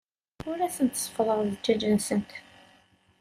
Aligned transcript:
Ur 0.49 0.57
asent-seffḍeɣ 0.67 1.39
zzjaj-nsent. 1.51 2.31